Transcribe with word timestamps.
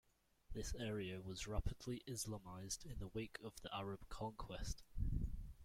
This 0.51 0.73
area 0.73 1.21
was 1.21 1.45
rapidly 1.45 2.01
Islamized 2.07 2.85
in 2.87 2.97
the 2.97 3.09
wake 3.09 3.37
of 3.43 3.61
the 3.61 3.69
Arab 3.71 4.09
conquest. 4.09 4.81